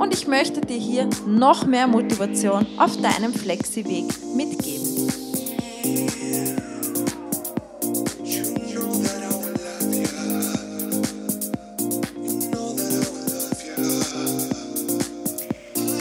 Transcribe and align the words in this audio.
und 0.00 0.14
ich 0.14 0.26
möchte 0.26 0.62
dir 0.62 0.78
hier 0.78 1.10
noch 1.26 1.66
mehr 1.66 1.86
Motivation 1.86 2.66
auf 2.78 2.96
deinem 3.02 3.34
Flexi-Weg 3.34 4.06
mitgeben. 4.34 5.08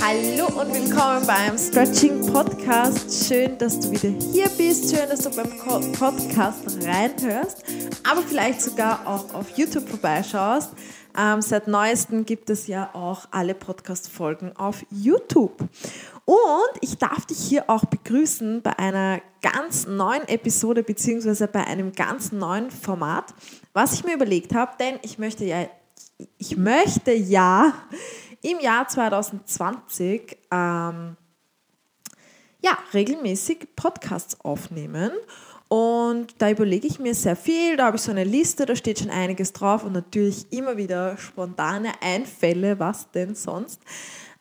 Hallo 0.02 0.46
und 0.62 0.74
willkommen 0.74 1.28
beim 1.28 1.58
Stretching 1.58 2.26
Podcast. 2.32 3.28
Schön, 3.28 3.58
dass 3.58 3.82
du 3.82 3.92
wieder 3.92 4.18
hier 4.32 4.48
bist. 4.58 4.96
Schön, 4.96 5.10
dass 5.10 5.20
du 5.20 5.30
beim 5.32 5.92
Podcast 5.92 6.64
reinhörst, 6.86 7.66
aber 8.10 8.22
vielleicht 8.22 8.62
sogar 8.62 9.06
auch 9.06 9.34
auf 9.34 9.58
YouTube 9.58 9.90
vorbeischaust. 9.90 10.70
Ähm, 11.18 11.42
seit 11.42 11.68
neuestem 11.68 12.26
gibt 12.26 12.50
es 12.50 12.68
ja 12.68 12.90
auch 12.94 13.26
alle 13.32 13.56
Podcast-Folgen 13.56 14.56
auf 14.56 14.86
YouTube. 14.90 15.68
Und 16.26 16.72
ich 16.82 16.98
darf 16.98 17.26
dich 17.26 17.40
hier 17.40 17.70
auch 17.70 17.86
begrüßen 17.86 18.62
bei 18.62 18.78
einer 18.78 19.22
ganz 19.42 19.88
neuen 19.88 20.28
Episode 20.28 20.84
beziehungsweise 20.84 21.48
bei 21.48 21.66
einem 21.66 21.92
ganz 21.94 22.32
neuen 22.32 22.70
Format, 22.70 23.34
was 23.74 23.94
ich 23.94 24.04
mir 24.04 24.14
überlegt 24.14 24.54
habe, 24.54 24.74
denn 24.80 25.00
ich 25.02 25.18
möchte 25.18 25.46
ja, 25.46 25.68
ich 26.38 26.58
möchte 26.58 27.14
ja 27.14 27.74
im 28.42 28.60
Jahr 28.60 28.88
2020 28.88 30.38
ähm, 30.52 31.18
ja, 32.62 32.78
regelmäßig 32.94 33.76
Podcasts 33.76 34.40
aufnehmen. 34.42 35.12
Und 35.70 36.34
da 36.40 36.50
überlege 36.50 36.88
ich 36.88 36.98
mir 36.98 37.14
sehr 37.14 37.36
viel, 37.36 37.78
da 37.78 37.86
habe 37.86 37.98
ich 37.98 38.02
so 38.02 38.10
eine 38.10 38.24
Liste, 38.24 38.66
da 38.66 38.76
steht 38.76 39.00
schon 39.00 39.12
einiges 39.12 39.54
drauf 39.54 39.84
und 39.84 39.94
natürlich 39.94 40.52
immer 40.52 40.78
wieder 40.78 41.16
spontane 41.18 41.92
Einfälle, 42.02 42.80
was 42.80 43.12
denn 43.12 43.36
sonst. 43.36 43.80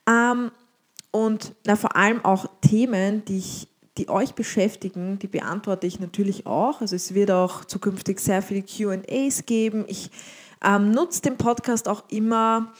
Ähm, 0.08 0.50
und 1.10 1.54
na, 1.66 1.76
vor 1.76 1.96
allem 1.96 2.24
auch 2.24 2.46
Themen, 2.62 3.26
die, 3.26 3.38
ich, 3.38 3.68
die 3.98 4.08
euch 4.08 4.34
beschäftigen, 4.34 5.18
die 5.18 5.26
beantworte 5.26 5.86
ich 5.86 6.00
natürlich 6.00 6.46
auch. 6.46 6.80
Also 6.80 6.96
es 6.96 7.12
wird 7.12 7.30
auch 7.30 7.66
zukünftig 7.66 8.20
sehr 8.20 8.40
viele 8.40 8.62
QAs 8.62 9.44
geben. 9.44 9.84
Ich 9.86 10.10
ähm, 10.64 10.92
nutze 10.92 11.20
den 11.20 11.36
Podcast 11.36 11.88
auch 11.88 12.04
immer, 12.08 12.72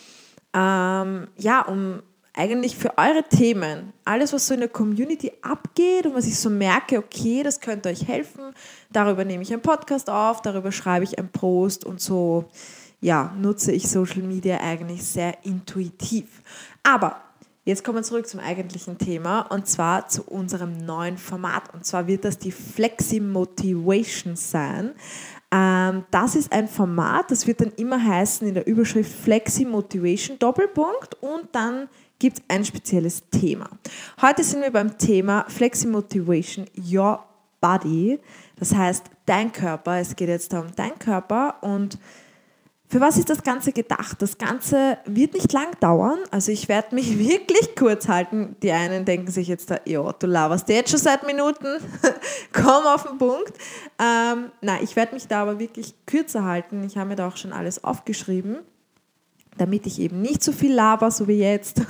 ähm, 0.54 1.28
ja, 1.36 1.66
um 1.66 2.02
eigentlich 2.39 2.77
für 2.77 2.97
eure 2.97 3.25
Themen, 3.25 3.92
alles, 4.05 4.33
was 4.33 4.47
so 4.47 4.55
in 4.55 4.61
der 4.61 4.69
Community 4.69 5.33
abgeht 5.42 6.06
und 6.06 6.14
was 6.14 6.27
ich 6.27 6.39
so 6.39 6.48
merke, 6.48 6.98
okay, 6.98 7.42
das 7.42 7.61
könnte 7.61 7.89
euch 7.89 8.06
helfen, 8.06 8.55
darüber 8.92 9.25
nehme 9.25 9.42
ich 9.42 9.53
einen 9.53 9.61
Podcast 9.61 10.08
auf, 10.08 10.41
darüber 10.41 10.70
schreibe 10.70 11.05
ich 11.05 11.19
einen 11.19 11.31
Post 11.31 11.84
und 11.84 12.00
so, 12.00 12.44
ja, 13.00 13.34
nutze 13.39 13.72
ich 13.72 13.89
Social 13.89 14.22
Media 14.22 14.59
eigentlich 14.61 15.05
sehr 15.05 15.44
intuitiv. 15.44 16.42
Aber 16.83 17.22
Jetzt 17.64 17.84
kommen 17.84 17.98
wir 17.98 18.03
zurück 18.03 18.27
zum 18.27 18.41
eigentlichen 18.41 18.97
Thema 18.97 19.42
und 19.42 19.66
zwar 19.66 20.09
zu 20.09 20.22
unserem 20.22 20.78
neuen 20.86 21.19
Format. 21.19 21.75
Und 21.75 21.84
zwar 21.84 22.06
wird 22.06 22.25
das 22.25 22.39
die 22.39 22.50
Flexi 22.50 23.20
Motivation 23.20 24.36
sein. 24.36 24.92
Ähm, 25.53 26.06
das 26.11 26.34
ist 26.34 26.50
ein 26.50 26.66
Format, 26.66 27.31
das 27.31 27.47
wird 27.47 27.60
dann 27.60 27.72
immer 27.76 28.03
heißen 28.03 28.49
in 28.49 28.55
der 28.55 28.66
Überschrift 28.66 29.12
Flexi 29.12 29.66
Motivation 29.66 30.38
Doppelpunkt 30.38 31.22
und 31.22 31.49
dann 31.53 31.91
gibt 32.19 32.39
es 32.39 32.45
ein 32.49 32.65
spezielles 32.65 33.23
Thema. 33.31 33.69
Heute 34.21 34.43
sind 34.43 34.62
wir 34.62 34.71
beim 34.71 34.99
Thema 34.99 35.45
Flexi 35.49 35.87
Motivation 35.87 36.67
Your 36.77 37.25
Body. 37.61 38.19
Das 38.56 38.75
heißt, 38.75 39.05
dein 39.27 39.53
Körper. 39.53 39.99
Es 39.99 40.17
geht 40.17 40.29
jetzt 40.29 40.53
um 40.55 40.67
dein 40.75 40.99
Körper 40.99 41.56
und 41.61 41.99
für 42.91 43.03
was 43.03 43.19
ist 43.19 43.29
das 43.29 43.43
Ganze 43.43 43.73
gedacht? 43.73 44.23
Das 44.23 44.39
Ganze 44.39 44.97
wird 45.05 45.34
nicht 45.34 45.53
lang 45.53 45.79
dauern. 45.79 46.19
Also 46.31 46.51
ich 46.53 46.69
werde 46.69 46.95
mich 46.95 47.19
wirklich 47.29 47.77
kurz 47.77 48.09
halten. 48.09 48.56
Die 48.62 48.73
einen 48.73 49.05
denken 49.05 49.31
sich 49.31 49.47
jetzt, 49.47 49.71
ja, 49.85 50.12
du 50.12 50.27
laberst 50.27 50.69
jetzt 50.71 50.91
schon 50.91 50.99
seit 50.99 51.27
Minuten. 51.27 51.67
Komm 52.53 52.87
auf 52.87 53.06
den 53.06 53.19
Punkt. 53.19 53.53
Ähm, 53.99 54.50
nein, 54.62 54.81
ich 54.83 54.97
werde 54.97 55.15
mich 55.15 55.29
da 55.29 55.43
aber 55.43 55.59
wirklich 55.59 55.95
kürzer 56.06 56.45
halten. 56.45 56.83
Ich 56.85 56.97
habe 56.97 57.11
mir 57.11 57.17
da 57.17 57.29
auch 57.29 57.37
schon 57.37 57.53
alles 57.53 57.85
aufgeschrieben 57.85 58.61
damit 59.58 59.86
ich 59.86 60.00
eben 60.00 60.22
nicht 60.22 60.42
so 60.42 60.52
viel 60.52 60.72
laber, 60.72 61.10
so 61.10 61.28
wie 61.28 61.41
jetzt. 61.41 61.80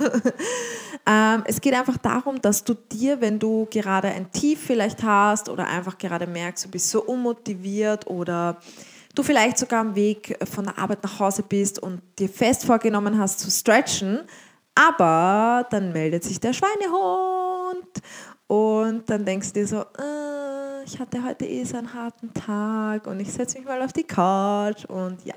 ähm, 1.05 1.43
es 1.45 1.61
geht 1.61 1.73
einfach 1.73 1.97
darum, 1.97 2.41
dass 2.41 2.63
du 2.63 2.73
dir, 2.73 3.21
wenn 3.21 3.39
du 3.39 3.67
gerade 3.69 4.09
ein 4.09 4.31
Tief 4.31 4.59
vielleicht 4.65 5.03
hast 5.03 5.49
oder 5.49 5.67
einfach 5.67 5.97
gerade 5.97 6.27
merkst, 6.27 6.65
du 6.65 6.69
bist 6.69 6.89
so 6.89 7.03
unmotiviert 7.03 8.07
oder 8.07 8.57
du 9.15 9.23
vielleicht 9.23 9.57
sogar 9.57 9.81
am 9.81 9.95
Weg 9.95 10.37
von 10.51 10.65
der 10.65 10.77
Arbeit 10.77 11.03
nach 11.03 11.19
Hause 11.19 11.43
bist 11.43 11.79
und 11.79 12.01
dir 12.17 12.29
fest 12.29 12.65
vorgenommen 12.65 13.17
hast 13.17 13.39
zu 13.39 13.49
stretchen, 13.49 14.19
aber 14.75 15.67
dann 15.69 15.91
meldet 15.91 16.23
sich 16.23 16.39
der 16.39 16.53
Schweinehund 16.53 17.87
und 18.47 19.09
dann 19.09 19.25
denkst 19.25 19.47
du 19.49 19.59
dir 19.59 19.67
so, 19.67 19.81
äh, 19.81 20.83
ich 20.85 20.99
hatte 20.99 21.23
heute 21.23 21.45
eh 21.45 21.63
so 21.63 21.77
einen 21.77 21.93
harten 21.93 22.33
Tag 22.33 23.05
und 23.07 23.19
ich 23.19 23.31
setze 23.31 23.57
mich 23.57 23.67
mal 23.67 23.81
auf 23.81 23.93
die 23.93 24.03
Couch 24.03 24.85
und 24.85 25.23
ja 25.25 25.35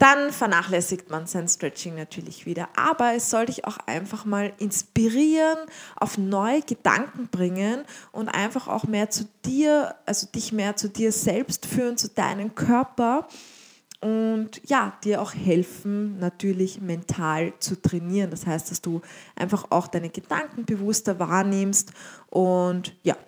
dann 0.00 0.32
vernachlässigt 0.32 1.10
man 1.10 1.26
sein 1.26 1.46
Stretching 1.46 1.94
natürlich 1.94 2.46
wieder. 2.46 2.70
Aber 2.74 3.12
es 3.14 3.28
soll 3.28 3.46
dich 3.46 3.66
auch 3.66 3.76
einfach 3.86 4.24
mal 4.24 4.50
inspirieren, 4.58 5.58
auf 5.94 6.16
neue 6.16 6.62
Gedanken 6.62 7.28
bringen 7.30 7.84
und 8.10 8.30
einfach 8.30 8.66
auch 8.66 8.84
mehr 8.84 9.10
zu 9.10 9.28
dir, 9.44 9.94
also 10.06 10.26
dich 10.26 10.52
mehr 10.52 10.74
zu 10.74 10.88
dir 10.88 11.12
selbst 11.12 11.66
führen, 11.66 11.98
zu 11.98 12.08
deinem 12.08 12.54
Körper 12.54 13.28
und 14.00 14.62
ja, 14.66 14.94
dir 15.04 15.20
auch 15.20 15.34
helfen, 15.34 16.18
natürlich 16.18 16.80
mental 16.80 17.52
zu 17.58 17.80
trainieren. 17.80 18.30
Das 18.30 18.46
heißt, 18.46 18.70
dass 18.70 18.80
du 18.80 19.02
einfach 19.36 19.66
auch 19.68 19.86
deine 19.86 20.08
Gedanken 20.08 20.64
bewusster 20.64 21.18
wahrnimmst 21.18 21.92
und 22.30 22.94
ja, 23.02 23.18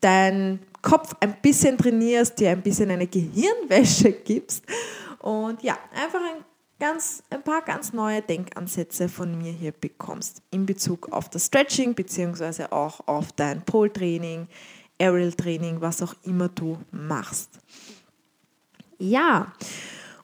deinen 0.00 0.60
Kopf 0.80 1.14
ein 1.20 1.36
bisschen 1.42 1.76
trainierst, 1.76 2.40
dir 2.40 2.52
ein 2.52 2.62
bisschen 2.62 2.90
eine 2.90 3.06
Gehirnwäsche 3.06 4.12
gibst 4.12 4.64
und 5.22 5.62
ja, 5.62 5.78
einfach 5.94 6.20
ein, 6.20 6.44
ganz, 6.78 7.22
ein 7.30 7.42
paar 7.42 7.62
ganz 7.62 7.92
neue 7.92 8.22
Denkansätze 8.22 9.08
von 9.08 9.38
mir 9.38 9.52
hier 9.52 9.72
bekommst 9.72 10.42
in 10.50 10.66
Bezug 10.66 11.12
auf 11.12 11.30
das 11.30 11.46
Stretching 11.46 11.94
beziehungsweise 11.94 12.72
auch 12.72 13.06
auf 13.06 13.32
dein 13.32 13.62
Pole-Training, 13.62 14.48
Aerial-Training, 15.00 15.80
was 15.80 16.02
auch 16.02 16.14
immer 16.24 16.48
du 16.48 16.78
machst. 16.90 17.58
Ja, 18.98 19.52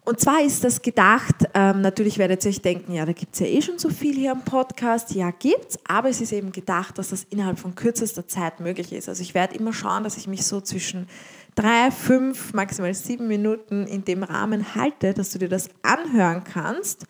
und 0.09 0.19
zwar 0.19 0.43
ist 0.43 0.65
das 0.65 0.81
gedacht, 0.81 1.35
ähm, 1.53 1.83
natürlich 1.83 2.17
werdet 2.17 2.43
ihr 2.43 2.49
euch 2.49 2.63
denken, 2.63 2.95
ja, 2.95 3.05
da 3.05 3.13
gibt 3.13 3.35
es 3.35 3.41
ja 3.41 3.47
eh 3.47 3.61
schon 3.61 3.79
so 3.79 3.91
viel 3.91 4.15
hier 4.15 4.33
am 4.33 4.43
Podcast. 4.43 5.15
Ja, 5.15 5.31
gibt 5.33 5.69
es, 5.69 5.79
aber 5.87 6.09
es 6.09 6.23
ist 6.23 6.33
eben 6.33 6.51
gedacht, 6.51 6.97
dass 6.97 7.11
das 7.11 7.27
innerhalb 7.29 7.59
von 7.59 7.75
kürzester 7.75 8.27
Zeit 8.27 8.59
möglich 8.59 8.91
ist. 8.95 9.11
Also 9.11 9.21
ich 9.21 9.35
werde 9.35 9.57
immer 9.57 9.75
schauen, 9.75 10.05
dass 10.05 10.17
ich 10.17 10.27
mich 10.27 10.47
so 10.47 10.63
zwischen 10.63 11.09
drei, 11.55 11.91
fünf, 11.91 12.55
maximal 12.55 12.95
sieben 12.95 13.29
Minuten 13.29 13.87
in 13.87 14.03
dem 14.03 14.23
Rahmen 14.23 14.75
halte, 14.75 15.13
dass 15.13 15.31
du 15.31 15.41
dir 15.41 15.51
das 15.51 15.69
anhören 15.83 16.43
kannst 16.43 17.05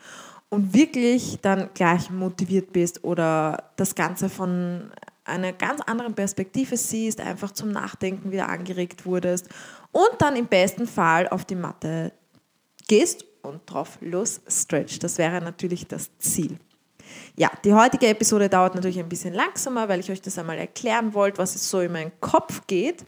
und 0.48 0.74
wirklich 0.74 1.38
dann 1.40 1.70
gleich 1.74 2.10
motiviert 2.10 2.72
bist 2.72 3.04
oder 3.04 3.70
das 3.76 3.94
Ganze 3.94 4.28
von 4.28 4.90
einer 5.24 5.52
ganz 5.52 5.82
anderen 5.82 6.14
Perspektive 6.14 6.76
siehst, 6.76 7.20
einfach 7.20 7.52
zum 7.52 7.70
Nachdenken 7.70 8.32
wieder 8.32 8.48
angeregt 8.48 9.06
wurdest 9.06 9.48
und 9.92 10.10
dann 10.18 10.34
im 10.34 10.46
besten 10.46 10.88
Fall 10.88 11.28
auf 11.28 11.44
die 11.44 11.54
Matte 11.54 12.12
gehst 12.88 13.24
und 13.42 13.60
drauf 13.66 13.98
los 14.00 14.40
stretch. 14.48 14.98
Das 14.98 15.18
wäre 15.18 15.40
natürlich 15.40 15.86
das 15.86 16.10
Ziel. 16.18 16.58
Ja, 17.36 17.50
die 17.64 17.72
heutige 17.72 18.08
Episode 18.08 18.48
dauert 18.48 18.74
natürlich 18.74 18.98
ein 18.98 19.08
bisschen 19.08 19.32
langsamer, 19.32 19.88
weil 19.88 20.00
ich 20.00 20.10
euch 20.10 20.20
das 20.20 20.38
einmal 20.38 20.58
erklären 20.58 21.14
wollte, 21.14 21.38
was 21.38 21.54
es 21.54 21.70
so 21.70 21.80
in 21.80 21.92
meinen 21.92 22.12
Kopf 22.20 22.66
geht. 22.66 23.06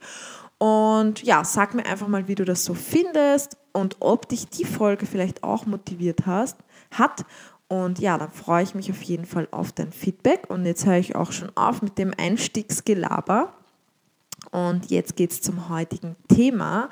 Und 0.59 1.23
ja, 1.23 1.43
sag 1.45 1.75
mir 1.75 1.87
einfach 1.87 2.07
mal, 2.07 2.29
wie 2.29 2.35
du 2.35 2.45
das 2.45 2.65
so 2.65 2.75
findest 2.75 3.57
und 3.73 3.97
ob 4.01 4.29
dich 4.29 4.49
die 4.49 4.65
Folge 4.65 5.07
vielleicht 5.07 5.43
auch 5.43 5.67
motiviert 5.67 6.27
hast, 6.27 6.59
hat. 6.91 7.25
Und 7.69 7.99
ja, 7.99 8.19
dann 8.19 8.31
freue 8.31 8.63
ich 8.63 8.75
mich 8.75 8.91
auf 8.91 9.03
jeden 9.03 9.25
Fall 9.25 9.49
auf 9.53 9.73
dein 9.73 9.93
Feedback. 9.93 10.51
Und 10.51 10.67
jetzt 10.67 10.87
höre 10.87 10.99
ich 10.99 11.17
auch 11.17 11.33
schon 11.33 11.51
auf 11.57 11.83
mit 11.83 11.99
dem 11.99 12.13
Einstiegsgelaber. 12.17 13.53
Und 14.51 14.91
jetzt 14.91 15.17
geht 15.17 15.31
es 15.31 15.41
zum 15.41 15.69
heutigen 15.69 16.17
Thema. 16.29 16.91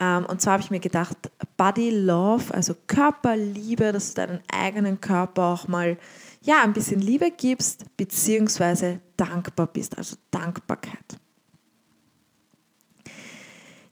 Ähm, 0.00 0.24
und 0.26 0.40
zwar 0.40 0.54
habe 0.54 0.62
ich 0.62 0.70
mir 0.70 0.80
gedacht, 0.80 1.16
Body 1.58 1.90
Love, 1.90 2.54
also 2.54 2.74
Körperliebe, 2.86 3.92
dass 3.92 4.14
du 4.14 4.22
deinen 4.22 4.40
eigenen 4.50 5.00
Körper 5.00 5.44
auch 5.44 5.68
mal 5.68 5.98
ja, 6.42 6.62
ein 6.62 6.72
bisschen 6.72 7.00
Liebe 7.00 7.30
gibst, 7.30 7.84
beziehungsweise 7.98 9.00
dankbar 9.16 9.66
bist, 9.66 9.98
also 9.98 10.16
Dankbarkeit. 10.30 11.18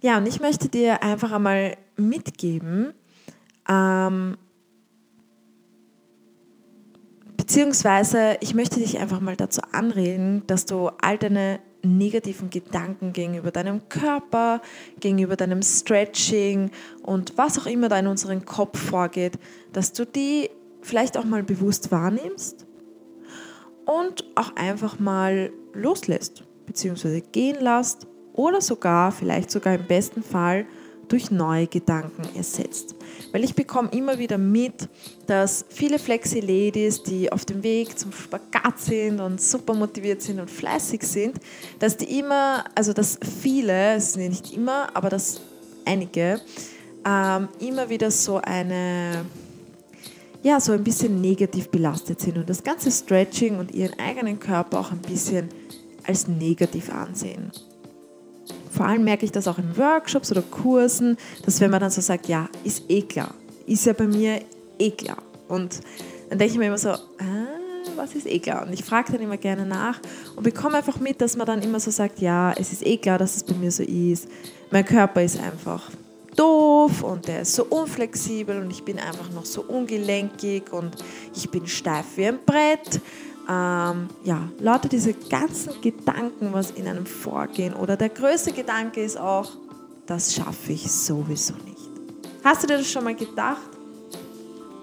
Ja, 0.00 0.16
und 0.16 0.26
ich 0.26 0.40
möchte 0.40 0.68
dir 0.68 1.02
einfach 1.02 1.32
einmal 1.32 1.76
mitgeben, 1.96 2.94
ähm, 3.68 4.38
beziehungsweise 7.36 8.38
ich 8.40 8.54
möchte 8.54 8.80
dich 8.80 8.98
einfach 8.98 9.20
mal 9.20 9.36
dazu 9.36 9.60
anreden, 9.72 10.46
dass 10.46 10.64
du 10.64 10.88
all 11.02 11.18
deine 11.18 11.60
negativen 11.82 12.50
Gedanken 12.50 13.12
gegenüber 13.12 13.50
deinem 13.50 13.88
Körper, 13.88 14.60
gegenüber 15.00 15.36
deinem 15.36 15.62
Stretching 15.62 16.70
und 17.02 17.36
was 17.36 17.58
auch 17.58 17.66
immer 17.66 17.88
da 17.88 17.98
in 17.98 18.06
unserem 18.06 18.44
Kopf 18.44 18.78
vorgeht, 18.78 19.38
dass 19.72 19.92
du 19.92 20.04
die 20.04 20.50
vielleicht 20.82 21.16
auch 21.16 21.24
mal 21.24 21.42
bewusst 21.42 21.90
wahrnimmst 21.92 22.66
und 23.84 24.24
auch 24.34 24.54
einfach 24.56 24.98
mal 24.98 25.50
loslässt, 25.72 26.44
beziehungsweise 26.66 27.20
gehen 27.20 27.60
lässt 27.60 28.06
oder 28.32 28.60
sogar, 28.60 29.12
vielleicht 29.12 29.50
sogar 29.50 29.74
im 29.74 29.86
besten 29.86 30.22
Fall, 30.22 30.66
durch 31.08 31.30
neue 31.30 31.66
Gedanken 31.66 32.22
ersetzt. 32.36 32.94
Weil 33.32 33.44
ich 33.44 33.54
bekomme 33.54 33.90
immer 33.92 34.18
wieder 34.18 34.38
mit, 34.38 34.88
dass 35.26 35.64
viele 35.68 35.98
Flexi-Ladies, 35.98 37.02
die 37.02 37.30
auf 37.30 37.44
dem 37.44 37.62
Weg 37.62 37.98
zum 37.98 38.12
Spagat 38.12 38.78
sind 38.78 39.20
und 39.20 39.40
super 39.40 39.74
motiviert 39.74 40.22
sind 40.22 40.40
und 40.40 40.50
fleißig 40.50 41.02
sind, 41.02 41.38
dass 41.78 41.96
die 41.96 42.18
immer, 42.18 42.64
also 42.74 42.92
dass 42.92 43.18
viele, 43.42 43.94
es 43.94 44.14
sind 44.14 44.28
nicht 44.28 44.52
immer, 44.52 44.94
aber 44.94 45.08
dass 45.08 45.40
einige, 45.84 46.40
ähm, 47.04 47.48
immer 47.60 47.88
wieder 47.88 48.10
so 48.10 48.40
eine, 48.42 49.24
ja, 50.42 50.60
so 50.60 50.72
ein 50.72 50.84
bisschen 50.84 51.20
negativ 51.20 51.68
belastet 51.68 52.20
sind 52.20 52.38
und 52.38 52.48
das 52.48 52.62
ganze 52.62 52.90
Stretching 52.90 53.58
und 53.58 53.72
ihren 53.72 53.98
eigenen 53.98 54.38
Körper 54.38 54.80
auch 54.80 54.92
ein 54.92 55.00
bisschen 55.00 55.48
als 56.06 56.28
negativ 56.28 56.90
ansehen. 56.90 57.50
Vor 58.78 58.86
allem 58.86 59.02
merke 59.02 59.24
ich 59.24 59.32
das 59.32 59.48
auch 59.48 59.58
in 59.58 59.76
Workshops 59.76 60.30
oder 60.30 60.40
Kursen, 60.40 61.16
dass 61.44 61.60
wenn 61.60 61.72
man 61.72 61.80
dann 61.80 61.90
so 61.90 62.00
sagt, 62.00 62.28
ja, 62.28 62.48
ist 62.62 62.84
eh 62.88 63.02
klar, 63.02 63.34
ist 63.66 63.84
ja 63.86 63.92
bei 63.92 64.06
mir 64.06 64.40
eh 64.78 64.92
klar. 64.92 65.18
Und 65.48 65.80
dann 66.30 66.38
denke 66.38 66.52
ich 66.52 66.58
mir 66.60 66.68
immer 66.68 66.78
so, 66.78 66.90
ah, 66.90 67.00
was 67.96 68.14
ist 68.14 68.28
eh 68.28 68.38
klar? 68.38 68.64
Und 68.64 68.72
ich 68.72 68.84
frage 68.84 69.10
dann 69.10 69.20
immer 69.20 69.36
gerne 69.36 69.66
nach 69.66 69.98
und 70.36 70.44
bekomme 70.44 70.76
einfach 70.76 71.00
mit, 71.00 71.20
dass 71.20 71.36
man 71.36 71.44
dann 71.44 71.60
immer 71.60 71.80
so 71.80 71.90
sagt, 71.90 72.20
ja, 72.20 72.52
es 72.52 72.70
ist 72.70 72.86
eh 72.86 72.98
klar, 72.98 73.18
dass 73.18 73.34
es 73.34 73.42
bei 73.42 73.54
mir 73.54 73.72
so 73.72 73.82
ist. 73.82 74.28
Mein 74.70 74.84
Körper 74.84 75.24
ist 75.24 75.40
einfach 75.40 75.90
doof 76.36 77.02
und 77.02 77.26
der 77.26 77.42
ist 77.42 77.56
so 77.56 77.64
unflexibel 77.64 78.62
und 78.62 78.70
ich 78.70 78.84
bin 78.84 79.00
einfach 79.00 79.28
noch 79.32 79.44
so 79.44 79.62
ungelenkig 79.62 80.72
und 80.72 80.94
ich 81.34 81.50
bin 81.50 81.66
steif 81.66 82.06
wie 82.14 82.26
ein 82.28 82.38
Brett 82.46 83.00
ähm, 83.48 84.08
ja, 84.24 84.48
lauter 84.58 84.88
diese 84.88 85.14
ganzen 85.14 85.80
Gedanken, 85.80 86.52
was 86.52 86.70
in 86.72 86.86
einem 86.86 87.06
vorgehen. 87.06 87.74
Oder 87.74 87.96
der 87.96 88.10
größte 88.10 88.52
Gedanke 88.52 89.02
ist 89.02 89.18
auch, 89.18 89.52
das 90.06 90.34
schaffe 90.34 90.72
ich 90.72 90.90
sowieso 90.90 91.54
nicht. 91.64 91.88
Hast 92.44 92.62
du 92.62 92.66
dir 92.66 92.78
das 92.78 92.90
schon 92.90 93.04
mal 93.04 93.14
gedacht? 93.14 93.68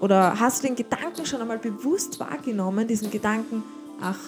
Oder 0.00 0.38
hast 0.38 0.62
du 0.62 0.66
den 0.66 0.76
Gedanken 0.76 1.24
schon 1.24 1.40
einmal 1.40 1.58
bewusst 1.58 2.18
wahrgenommen, 2.20 2.86
diesen 2.86 3.10
Gedanken, 3.10 3.62
ach, 4.00 4.18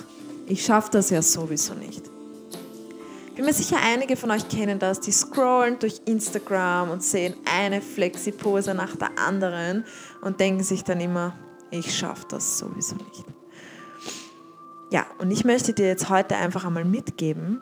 ich 0.46 0.64
schaffe 0.64 0.90
das 0.92 1.10
ja 1.10 1.20
sowieso 1.20 1.74
nicht. 1.74 2.02
Ich 3.28 3.34
bin 3.34 3.44
mir 3.44 3.52
sicher, 3.52 3.76
einige 3.84 4.16
von 4.16 4.30
euch 4.30 4.48
kennen 4.48 4.78
das, 4.78 4.98
die 5.00 5.12
scrollen 5.12 5.78
durch 5.78 6.00
Instagram 6.06 6.90
und 6.90 7.02
sehen 7.02 7.34
eine 7.44 7.80
Flexi-Pose 7.80 8.74
nach 8.74 8.96
der 8.96 9.10
anderen 9.18 9.84
und 10.22 10.40
denken 10.40 10.64
sich 10.64 10.82
dann 10.82 11.00
immer, 11.00 11.34
ich 11.70 11.96
schaffe 11.96 12.24
das 12.30 12.58
sowieso 12.58 12.96
nicht. 12.96 13.37
Ja, 14.90 15.06
und 15.18 15.30
ich 15.30 15.44
möchte 15.44 15.74
dir 15.74 15.86
jetzt 15.86 16.08
heute 16.08 16.36
einfach 16.36 16.64
einmal 16.64 16.84
mitgeben, 16.84 17.60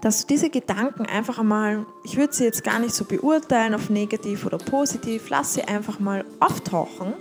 dass 0.00 0.22
du 0.22 0.26
diese 0.34 0.50
Gedanken 0.50 1.06
einfach 1.06 1.38
einmal, 1.38 1.86
ich 2.02 2.16
würde 2.16 2.34
sie 2.34 2.44
jetzt 2.44 2.64
gar 2.64 2.78
nicht 2.78 2.94
so 2.94 3.04
beurteilen 3.04 3.74
auf 3.74 3.88
negativ 3.88 4.44
oder 4.44 4.58
positiv, 4.58 5.30
lass 5.30 5.54
sie 5.54 5.62
einfach 5.62 6.00
mal 6.00 6.24
auftauchen. 6.40 7.14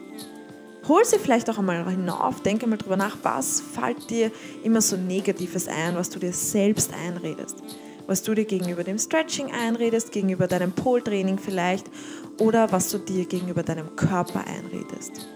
Hol 0.88 1.06
sie 1.06 1.18
vielleicht 1.18 1.50
auch 1.50 1.60
einmal 1.60 1.90
hinauf, 1.90 2.42
denke 2.42 2.68
mal 2.68 2.78
drüber 2.78 2.98
nach, 2.98 3.16
was 3.24 3.62
fällt 3.62 4.10
dir 4.10 4.32
immer 4.64 4.82
so 4.82 4.98
Negatives 4.98 5.68
ein, 5.70 5.96
was 5.96 6.10
du 6.10 6.20
dir 6.20 6.34
selbst 6.34 6.92
einredest. 6.94 7.64
Was 8.06 8.22
du 8.22 8.34
dir 8.34 8.44
gegenüber 8.44 8.84
dem 8.84 8.98
Stretching 8.98 9.50
einredest, 9.54 10.12
gegenüber 10.12 10.48
deinem 10.48 10.74
Pole-Training 10.74 11.38
vielleicht 11.38 11.90
oder 12.38 12.70
was 12.74 12.90
du 12.90 12.98
dir 12.98 13.26
gegenüber 13.26 13.64
deinem 13.64 13.96
Körper 13.96 14.44
einredest. 14.46 15.30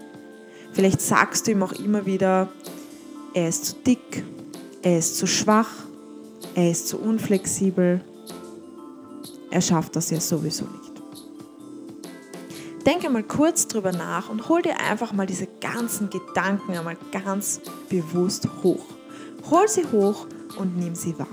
Vielleicht 0.72 1.00
sagst 1.00 1.46
du 1.46 1.52
ihm 1.52 1.62
auch 1.62 1.72
immer 1.72 2.04
wieder, 2.04 2.50
er 3.38 3.48
ist 3.48 3.64
zu 3.66 3.74
dick, 3.86 4.24
er 4.82 4.98
ist 4.98 5.16
zu 5.16 5.28
schwach, 5.28 5.70
er 6.56 6.72
ist 6.72 6.88
zu 6.88 6.98
unflexibel, 6.98 8.00
er 9.52 9.60
schafft 9.60 9.94
das 9.94 10.10
ja 10.10 10.20
sowieso 10.20 10.64
nicht. 10.64 10.92
Denke 12.84 13.10
mal 13.10 13.22
kurz 13.22 13.68
drüber 13.68 13.92
nach 13.92 14.28
und 14.28 14.48
hol 14.48 14.62
dir 14.62 14.80
einfach 14.80 15.12
mal 15.12 15.26
diese 15.26 15.46
ganzen 15.60 16.10
Gedanken 16.10 16.76
einmal 16.76 16.96
ganz 17.12 17.60
bewusst 17.88 18.48
hoch. 18.64 18.84
Hol 19.48 19.68
sie 19.68 19.86
hoch 19.86 20.26
und 20.58 20.76
nimm 20.76 20.96
sie 20.96 21.16
wahr. 21.16 21.28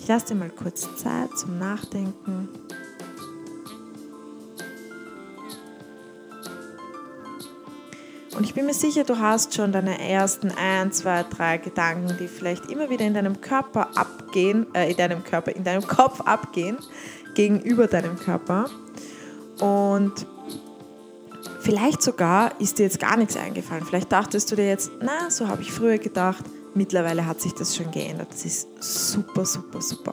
Ich 0.00 0.08
lasse 0.08 0.28
dir 0.28 0.36
mal 0.36 0.50
kurz 0.50 0.88
Zeit 0.96 1.36
zum 1.36 1.58
Nachdenken. 1.58 2.48
Und 8.44 8.50
ich 8.50 8.54
bin 8.54 8.66
mir 8.66 8.74
sicher, 8.74 9.04
du 9.04 9.18
hast 9.18 9.54
schon 9.54 9.72
deine 9.72 9.98
ersten 9.98 10.50
ein, 10.50 10.92
zwei, 10.92 11.22
drei 11.22 11.56
Gedanken, 11.56 12.14
die 12.20 12.28
vielleicht 12.28 12.70
immer 12.70 12.90
wieder 12.90 13.06
in 13.06 13.14
deinem 13.14 13.40
Körper 13.40 13.96
abgehen, 13.96 14.66
äh, 14.74 14.90
in 14.90 14.98
deinem 14.98 15.24
Körper, 15.24 15.56
in 15.56 15.64
deinem 15.64 15.86
Kopf 15.86 16.20
abgehen, 16.20 16.76
gegenüber 17.34 17.86
deinem 17.86 18.18
Körper. 18.18 18.68
Und 19.60 20.26
vielleicht 21.60 22.02
sogar 22.02 22.60
ist 22.60 22.78
dir 22.78 22.82
jetzt 22.82 23.00
gar 23.00 23.16
nichts 23.16 23.34
eingefallen. 23.34 23.86
Vielleicht 23.86 24.12
dachtest 24.12 24.52
du 24.52 24.56
dir 24.56 24.68
jetzt, 24.68 24.90
na, 25.00 25.30
so 25.30 25.48
habe 25.48 25.62
ich 25.62 25.72
früher 25.72 25.96
gedacht. 25.96 26.44
Mittlerweile 26.74 27.24
hat 27.24 27.40
sich 27.40 27.54
das 27.54 27.74
schon 27.74 27.90
geändert. 27.92 28.28
Das 28.30 28.44
ist 28.44 28.68
super, 28.78 29.46
super, 29.46 29.80
super. 29.80 30.12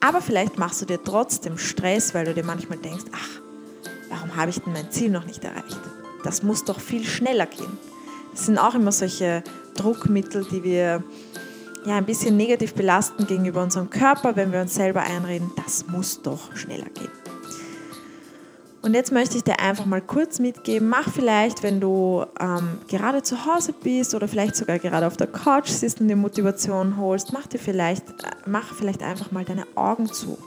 Aber 0.00 0.20
vielleicht 0.20 0.58
machst 0.58 0.82
du 0.82 0.86
dir 0.86 1.00
trotzdem 1.00 1.56
Stress, 1.56 2.14
weil 2.16 2.24
du 2.24 2.34
dir 2.34 2.44
manchmal 2.44 2.78
denkst, 2.78 3.04
ach, 3.12 3.40
warum 4.08 4.34
habe 4.34 4.50
ich 4.50 4.58
denn 4.58 4.72
mein 4.72 4.90
Ziel 4.90 5.10
noch 5.10 5.24
nicht 5.24 5.44
erreicht? 5.44 5.78
Das 6.24 6.42
muss 6.42 6.64
doch 6.64 6.80
viel 6.80 7.04
schneller 7.04 7.46
gehen. 7.46 7.78
Das 8.32 8.46
sind 8.46 8.58
auch 8.58 8.74
immer 8.74 8.92
solche 8.92 9.42
Druckmittel, 9.74 10.44
die 10.50 10.62
wir 10.62 11.02
ja 11.86 11.96
ein 11.96 12.04
bisschen 12.04 12.36
negativ 12.36 12.74
belasten 12.74 13.26
gegenüber 13.26 13.62
unserem 13.62 13.90
Körper, 13.90 14.36
wenn 14.36 14.52
wir 14.52 14.60
uns 14.60 14.74
selber 14.74 15.02
einreden, 15.02 15.50
das 15.56 15.86
muss 15.86 16.20
doch 16.22 16.54
schneller 16.54 16.88
gehen. 16.94 17.10
Und 18.82 18.94
jetzt 18.94 19.12
möchte 19.12 19.36
ich 19.36 19.44
dir 19.44 19.60
einfach 19.60 19.84
mal 19.84 20.00
kurz 20.00 20.38
mitgeben, 20.38 20.88
mach 20.88 21.10
vielleicht, 21.10 21.62
wenn 21.62 21.80
du 21.80 22.24
ähm, 22.40 22.78
gerade 22.88 23.22
zu 23.22 23.44
Hause 23.44 23.74
bist 23.74 24.14
oder 24.14 24.26
vielleicht 24.26 24.56
sogar 24.56 24.78
gerade 24.78 25.06
auf 25.06 25.18
der 25.18 25.26
Couch 25.26 25.68
sitzt 25.68 26.00
und 26.00 26.08
die 26.08 26.14
Motivation 26.14 26.96
holst, 26.96 27.32
mach 27.34 27.46
dir 27.46 27.58
vielleicht, 27.58 28.08
äh, 28.08 28.30
mach 28.46 28.74
vielleicht 28.74 29.02
einfach 29.02 29.32
mal 29.32 29.44
deine 29.44 29.66
Augen 29.74 30.06
zu. 30.06 30.38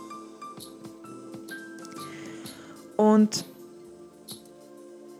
Und 2.97 3.45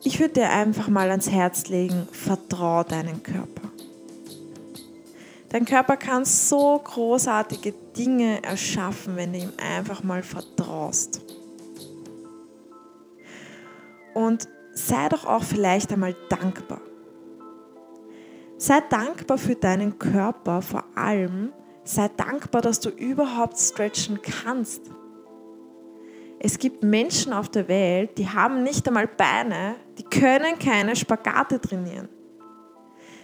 ich 0.04 0.20
würde 0.20 0.34
dir 0.34 0.50
einfach 0.50 0.88
mal 0.88 1.10
ans 1.10 1.30
Herz 1.30 1.68
legen, 1.68 2.08
vertrau 2.12 2.84
deinen 2.84 3.24
Körper. 3.24 3.70
Dein 5.50 5.66
Körper 5.66 5.98
kann 5.98 6.26
so 6.26 6.80
großartige 6.84 7.74
Dinge 7.96 8.44
erschaffen, 8.44 9.16
wenn 9.16 9.34
du 9.34 9.40
ihm 9.40 9.54
einfach 9.58 10.04
mal 10.04 10.24
vertraust. 10.24 11.22
Und 14.14 14.48
sei 14.74 15.10
doch 15.10 15.26
auch 15.26 15.44
vielleicht 15.44 15.92
einmal 15.94 16.16
dankbar. 16.30 16.82
Sei 18.58 18.82
dankbar 18.90 19.38
für 19.38 19.56
deinen 19.56 20.00
Körper, 20.00 20.62
vor 20.62 20.86
allem 20.96 21.54
sei 21.84 22.10
dankbar, 22.10 22.62
dass 22.62 22.80
du 22.80 22.90
überhaupt 22.90 23.60
stretchen 23.60 24.20
kannst. 24.22 24.82
Es 26.46 26.60
gibt 26.60 26.84
Menschen 26.84 27.32
auf 27.32 27.48
der 27.48 27.70
Welt, 27.70 28.18
die 28.18 28.28
haben 28.28 28.64
nicht 28.64 28.86
einmal 28.86 29.08
Beine, 29.08 29.76
die 29.98 30.04
können 30.04 30.60
keine 30.60 30.94
Spagate 30.94 31.62
trainieren. 31.62 32.10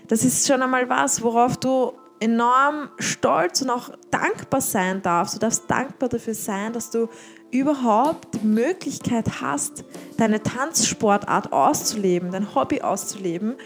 Das 0.07 0.23
ist 0.23 0.47
schon 0.47 0.61
einmal 0.61 0.87
was, 0.87 1.21
worauf 1.21 1.57
du 1.57 1.91
enorm 2.21 2.89
stolz 2.97 3.61
und 3.61 3.71
auch 3.71 3.91
dankbar 4.09 4.61
sein 4.61 5.01
darfst. 5.01 5.35
Du 5.35 5.39
darfst 5.39 5.69
dankbar 5.69 6.07
dafür 6.07 6.33
sein, 6.33 6.71
dass 6.71 6.91
du 6.91 7.09
überhaupt 7.51 8.35
die 8.35 8.47
Möglichkeit 8.47 9.41
hast, 9.41 9.83
deine 10.15 10.41
Tanzsportart 10.41 11.51
auszuleben, 11.51 12.31
dein 12.31 12.55
Hobby 12.55 12.81
auszuleben 12.81 13.57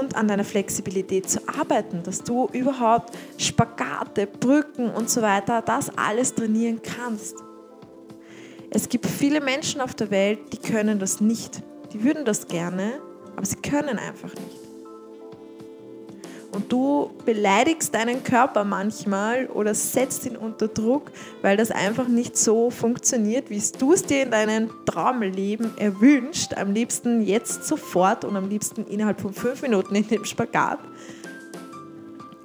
und 0.00 0.16
an 0.16 0.28
deiner 0.28 0.44
Flexibilität 0.44 1.28
zu 1.28 1.40
arbeiten, 1.46 2.02
dass 2.04 2.22
du 2.22 2.48
überhaupt 2.52 3.14
Spagate, 3.36 4.26
Brücken 4.26 4.88
und 4.88 5.10
so 5.10 5.20
weiter, 5.20 5.60
das 5.60 5.90
alles 5.98 6.34
trainieren 6.34 6.80
kannst. 6.82 7.36
Es 8.70 8.88
gibt 8.88 9.06
viele 9.06 9.40
Menschen 9.40 9.80
auf 9.80 9.94
der 9.94 10.10
Welt, 10.10 10.52
die 10.52 10.58
können 10.58 10.98
das 10.98 11.20
nicht. 11.20 11.62
Die 11.92 12.04
würden 12.04 12.24
das 12.26 12.48
gerne, 12.48 13.00
aber 13.34 13.46
sie 13.46 13.56
können 13.56 13.98
einfach 13.98 14.34
nicht. 14.34 14.68
Und 16.52 16.70
du 16.72 17.10
beleidigst 17.24 17.94
deinen 17.94 18.22
Körper 18.24 18.64
manchmal 18.64 19.46
oder 19.46 19.74
setzt 19.74 20.26
ihn 20.26 20.36
unter 20.36 20.68
Druck, 20.68 21.10
weil 21.40 21.56
das 21.56 21.70
einfach 21.70 22.08
nicht 22.08 22.36
so 22.36 22.70
funktioniert, 22.70 23.48
wie 23.48 23.62
du 23.78 23.92
es 23.92 24.02
dir 24.02 24.22
in 24.22 24.30
deinem 24.30 24.70
Traumleben 24.84 25.76
erwünscht. 25.78 26.54
Am 26.54 26.72
liebsten 26.72 27.22
jetzt 27.22 27.64
sofort 27.64 28.24
und 28.24 28.36
am 28.36 28.48
liebsten 28.48 28.86
innerhalb 28.86 29.20
von 29.20 29.32
fünf 29.32 29.62
Minuten 29.62 29.94
in 29.94 30.08
dem 30.08 30.24
Spagat. 30.24 30.80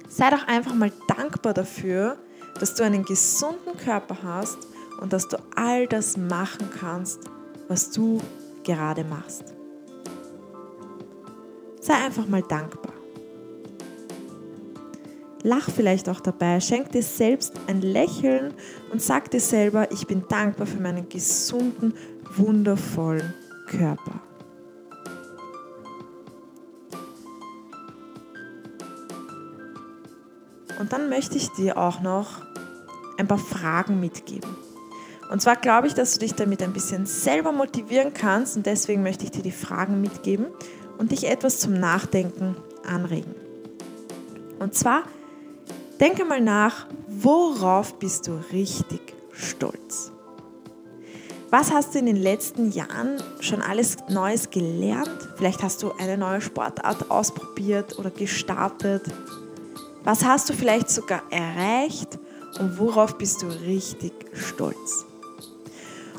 Sei 0.08 0.30
doch 0.30 0.46
einfach 0.46 0.74
mal 0.74 0.92
dankbar 1.08 1.52
dafür, 1.54 2.16
dass 2.60 2.74
du 2.74 2.84
einen 2.84 3.04
gesunden 3.04 3.76
Körper 3.76 4.18
hast 4.22 4.58
und 5.00 5.12
dass 5.12 5.28
du 5.28 5.36
all 5.54 5.86
das 5.86 6.16
machen 6.16 6.70
kannst, 6.78 7.20
was 7.68 7.90
du 7.90 8.20
gerade 8.62 9.04
machst. 9.04 9.54
Sei 11.80 11.94
einfach 11.94 12.26
mal 12.26 12.42
dankbar. 12.42 12.94
Lach 15.42 15.68
vielleicht 15.68 16.08
auch 16.08 16.20
dabei, 16.20 16.58
schenk 16.60 16.92
dir 16.92 17.02
selbst 17.02 17.52
ein 17.66 17.82
Lächeln 17.82 18.54
und 18.90 19.02
sag 19.02 19.30
dir 19.30 19.40
selber, 19.40 19.92
ich 19.92 20.06
bin 20.06 20.24
dankbar 20.26 20.66
für 20.66 20.80
meinen 20.80 21.06
gesunden, 21.10 21.92
wundervollen 22.36 23.34
Körper. 23.66 24.22
Und 30.80 30.92
dann 30.92 31.10
möchte 31.10 31.36
ich 31.36 31.50
dir 31.50 31.76
auch 31.76 32.00
noch 32.00 32.42
ein 33.18 33.28
paar 33.28 33.38
Fragen 33.38 34.00
mitgeben. 34.00 34.50
Und 35.30 35.42
zwar 35.42 35.56
glaube 35.56 35.86
ich, 35.86 35.94
dass 35.94 36.14
du 36.14 36.20
dich 36.20 36.34
damit 36.34 36.62
ein 36.62 36.72
bisschen 36.72 37.06
selber 37.06 37.52
motivieren 37.52 38.12
kannst 38.12 38.56
und 38.56 38.66
deswegen 38.66 39.02
möchte 39.02 39.24
ich 39.24 39.30
dir 39.30 39.42
die 39.42 39.50
Fragen 39.50 40.00
mitgeben 40.00 40.46
und 40.98 41.12
dich 41.12 41.28
etwas 41.28 41.60
zum 41.60 41.74
Nachdenken 41.74 42.56
anregen. 42.86 43.34
Und 44.58 44.74
zwar 44.74 45.04
Denke 46.00 46.24
mal 46.24 46.40
nach, 46.40 46.86
worauf 47.06 47.98
bist 48.00 48.26
du 48.26 48.32
richtig 48.52 49.00
stolz? 49.32 50.10
Was 51.50 51.72
hast 51.72 51.94
du 51.94 52.00
in 52.00 52.06
den 52.06 52.16
letzten 52.16 52.72
Jahren 52.72 53.22
schon 53.38 53.62
alles 53.62 53.96
Neues 54.08 54.50
gelernt? 54.50 55.28
Vielleicht 55.36 55.62
hast 55.62 55.84
du 55.84 55.92
eine 55.92 56.18
neue 56.18 56.40
Sportart 56.40 57.12
ausprobiert 57.12 57.96
oder 57.96 58.10
gestartet. 58.10 59.04
Was 60.02 60.24
hast 60.24 60.50
du 60.50 60.52
vielleicht 60.52 60.90
sogar 60.90 61.22
erreicht 61.30 62.18
und 62.58 62.76
worauf 62.78 63.16
bist 63.16 63.42
du 63.42 63.46
richtig 63.46 64.12
stolz? 64.32 65.06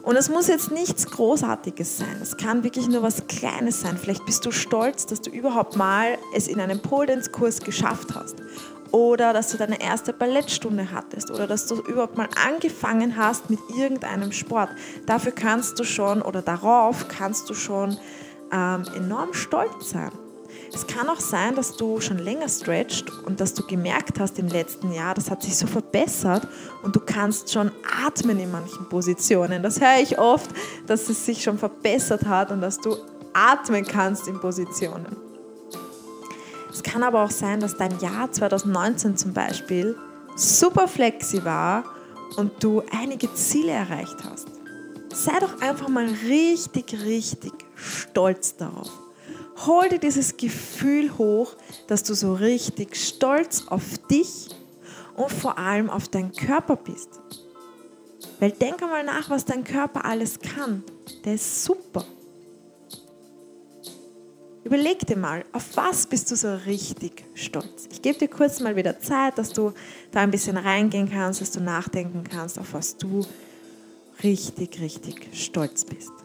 Und 0.05 0.17
es 0.17 0.29
muss 0.29 0.47
jetzt 0.47 0.69
nichts 0.69 1.07
Großartiges 1.07 1.97
sein. 1.97 2.19
Es 2.21 2.37
kann 2.37 2.63
wirklich 2.63 2.87
nur 2.87 3.01
was 3.01 3.25
Kleines 3.25 3.81
sein. 3.81 3.97
Vielleicht 3.97 4.23
bist 4.25 4.45
du 4.45 4.51
stolz, 4.51 5.07
dass 5.07 5.19
du 5.19 5.31
überhaupt 5.31 5.75
mal 5.75 6.19
es 6.35 6.47
in 6.47 6.61
einem 6.61 6.79
Pole 6.79 7.19
Kurs 7.31 7.59
geschafft 7.59 8.13
hast 8.13 8.35
oder 8.91 9.33
dass 9.33 9.49
du 9.49 9.57
deine 9.57 9.81
erste 9.81 10.13
Ballettstunde 10.13 10.91
hattest 10.91 11.31
oder 11.31 11.47
dass 11.47 11.65
du 11.65 11.81
überhaupt 11.81 12.17
mal 12.17 12.29
angefangen 12.47 13.17
hast 13.17 13.49
mit 13.49 13.59
irgendeinem 13.75 14.31
Sport. 14.31 14.69
Dafür 15.07 15.31
kannst 15.31 15.79
du 15.79 15.83
schon 15.83 16.21
oder 16.21 16.43
darauf 16.43 17.07
kannst 17.07 17.49
du 17.49 17.55
schon 17.55 17.97
ähm, 18.53 18.85
enorm 18.95 19.33
stolz 19.33 19.89
sein. 19.89 20.11
Es 20.75 20.85
kann 20.85 21.07
auch 21.07 21.21
sein, 21.21 21.55
dass 21.55 21.77
du 21.77 22.01
schon 22.01 22.17
länger 22.17 22.49
stretcht 22.49 23.09
und 23.23 23.39
dass 23.39 23.53
du 23.53 23.65
gemerkt 23.65 24.19
hast 24.19 24.37
im 24.39 24.49
letzten 24.49 24.91
Jahr, 24.91 25.13
das 25.13 25.31
hat 25.31 25.41
sich 25.41 25.55
so 25.55 25.67
verbessert 25.67 26.45
und 26.83 26.93
du 26.93 26.99
kannst 26.99 27.53
schon 27.53 27.71
atmen 28.05 28.37
in 28.37 28.51
manchen 28.51 28.89
Positionen. 28.89 29.63
Das 29.63 29.79
höre 29.79 30.01
ich 30.01 30.19
oft, 30.19 30.49
dass 30.85 31.07
es 31.07 31.25
sich 31.25 31.41
schon 31.41 31.57
verbessert 31.57 32.25
hat 32.25 32.51
und 32.51 32.59
dass 32.59 32.81
du 32.81 32.97
atmen 33.33 33.85
kannst 33.85 34.27
in 34.27 34.37
Positionen. 34.41 35.15
Es 36.69 36.83
kann 36.83 37.03
aber 37.03 37.23
auch 37.23 37.31
sein, 37.31 37.61
dass 37.61 37.77
dein 37.77 37.97
Jahr 37.99 38.29
2019 38.29 39.15
zum 39.15 39.31
Beispiel 39.31 39.95
super 40.35 40.89
flexi 40.89 41.45
war 41.45 41.85
und 42.35 42.61
du 42.61 42.83
einige 42.91 43.33
Ziele 43.33 43.71
erreicht 43.71 44.17
hast. 44.29 44.49
Sei 45.13 45.39
doch 45.39 45.61
einfach 45.61 45.87
mal 45.87 46.09
richtig, 46.27 46.93
richtig 47.05 47.53
stolz 47.75 48.57
darauf. 48.57 49.04
Hol 49.65 49.89
dir 49.89 49.99
dieses 49.99 50.37
Gefühl 50.37 51.17
hoch, 51.17 51.55
dass 51.87 52.03
du 52.03 52.13
so 52.13 52.33
richtig 52.33 52.95
stolz 52.95 53.67
auf 53.67 53.97
dich 54.09 54.49
und 55.15 55.31
vor 55.31 55.57
allem 55.57 55.89
auf 55.89 56.07
deinen 56.09 56.33
Körper 56.33 56.75
bist. 56.75 57.09
Weil 58.39 58.51
denk 58.51 58.83
einmal 58.83 59.03
nach, 59.03 59.29
was 59.29 59.45
dein 59.45 59.63
Körper 59.63 60.03
alles 60.03 60.39
kann. 60.39 60.83
Der 61.23 61.35
ist 61.35 61.63
super. 61.63 62.03
Überleg 64.65 65.05
dir 65.05 65.15
mal, 65.15 65.45
auf 65.51 65.77
was 65.77 66.07
bist 66.07 66.31
du 66.31 66.35
so 66.35 66.53
richtig 66.65 67.23
stolz? 67.35 67.87
Ich 67.91 68.01
gebe 68.01 68.17
dir 68.17 68.27
kurz 68.27 68.59
mal 68.59 68.75
wieder 68.75 68.99
Zeit, 68.99 69.37
dass 69.37 69.53
du 69.53 69.73
da 70.11 70.21
ein 70.21 70.31
bisschen 70.31 70.57
reingehen 70.57 71.09
kannst, 71.09 71.39
dass 71.39 71.51
du 71.51 71.59
nachdenken 71.61 72.23
kannst, 72.23 72.57
auf 72.57 72.73
was 72.73 72.97
du 72.97 73.23
richtig, 74.23 74.81
richtig 74.81 75.29
stolz 75.33 75.85
bist. 75.85 76.24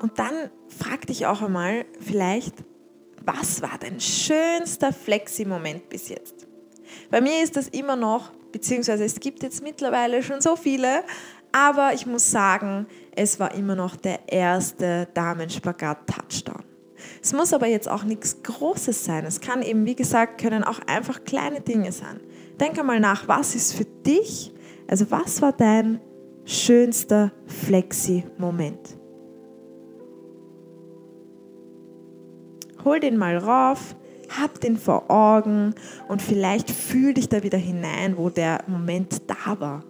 Und 0.00 0.18
dann 0.18 0.50
frag 0.68 1.06
dich 1.06 1.26
auch 1.26 1.42
einmal 1.42 1.84
vielleicht, 2.00 2.54
was 3.24 3.62
war 3.62 3.78
dein 3.80 4.00
schönster 4.00 4.92
Flexi-Moment 4.92 5.88
bis 5.88 6.08
jetzt? 6.08 6.46
Bei 7.10 7.20
mir 7.20 7.42
ist 7.42 7.56
das 7.56 7.68
immer 7.68 7.96
noch, 7.96 8.32
beziehungsweise 8.52 9.04
es 9.04 9.20
gibt 9.20 9.42
jetzt 9.42 9.62
mittlerweile 9.62 10.22
schon 10.22 10.40
so 10.40 10.56
viele, 10.56 11.02
aber 11.52 11.92
ich 11.94 12.06
muss 12.06 12.30
sagen, 12.30 12.86
es 13.14 13.40
war 13.40 13.54
immer 13.54 13.74
noch 13.74 13.96
der 13.96 14.20
erste 14.28 15.08
Damenspagat-Touchdown. 15.14 16.62
Es 17.22 17.32
muss 17.32 17.52
aber 17.52 17.66
jetzt 17.66 17.88
auch 17.88 18.04
nichts 18.04 18.42
Großes 18.42 19.04
sein. 19.04 19.24
Es 19.24 19.40
kann 19.40 19.62
eben, 19.62 19.86
wie 19.86 19.96
gesagt, 19.96 20.40
können 20.40 20.64
auch 20.64 20.80
einfach 20.86 21.24
kleine 21.24 21.60
Dinge 21.60 21.92
sein. 21.92 22.20
Denke 22.60 22.82
mal 22.82 23.00
nach, 23.00 23.28
was 23.28 23.54
ist 23.54 23.74
für 23.74 23.84
dich, 23.84 24.52
also 24.88 25.10
was 25.10 25.40
war 25.42 25.52
dein 25.52 26.00
schönster 26.44 27.32
Flexi-Moment? 27.46 28.97
Hol 32.84 33.00
den 33.00 33.16
mal 33.16 33.36
rauf, 33.38 33.94
hab 34.40 34.60
den 34.60 34.76
vor 34.76 35.10
Augen 35.10 35.74
und 36.08 36.22
vielleicht 36.22 36.70
fühl 36.70 37.14
dich 37.14 37.28
da 37.28 37.42
wieder 37.42 37.58
hinein, 37.58 38.16
wo 38.16 38.30
der 38.30 38.64
Moment 38.66 39.22
da 39.26 39.58
war. 39.58 39.84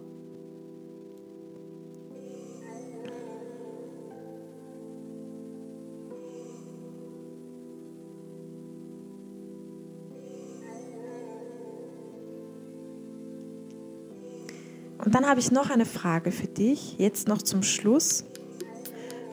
Und 15.03 15.15
dann 15.15 15.27
habe 15.27 15.39
ich 15.39 15.51
noch 15.51 15.69
eine 15.69 15.85
Frage 15.85 16.31
für 16.31 16.47
dich, 16.47 16.97
jetzt 16.97 17.27
noch 17.27 17.41
zum 17.41 17.63
Schluss. 17.63 18.25